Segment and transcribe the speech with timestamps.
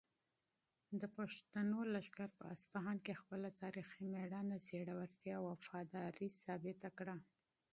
[0.99, 7.15] د پښتنو لښکر په اصفهان کې خپله تاریخي مېړانه، زړورتیا او وفاداري ثابته کړه.